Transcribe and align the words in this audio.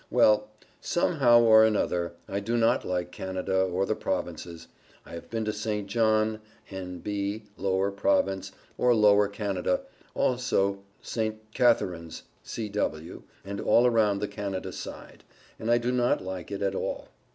Well, 0.09 0.49
somehow 0.79 1.41
or 1.43 1.63
another, 1.63 2.13
I 2.27 2.39
do 2.39 2.57
not 2.57 2.83
like 2.83 3.11
Canada, 3.11 3.61
or 3.61 3.85
the 3.85 3.93
Provinces. 3.95 4.67
I 5.05 5.11
have 5.11 5.29
been 5.29 5.45
to 5.45 5.53
St. 5.53 5.85
John, 5.87 6.39
N.B., 6.71 7.43
Lower 7.55 7.91
Province, 7.91 8.51
or 8.79 8.95
Lower 8.95 9.27
Canada, 9.27 9.81
also 10.15 10.79
St. 11.03 11.39
Catharines, 11.53 12.23
C.W., 12.41 13.21
and 13.45 13.61
all 13.61 13.85
around 13.85 14.17
the 14.21 14.27
Canada 14.27 14.71
side, 14.71 15.23
and 15.59 15.69
I 15.69 15.77
do 15.77 15.91
not 15.91 16.19
like 16.23 16.49
it 16.49 16.63
at 16.63 16.73
all. 16.73 17.09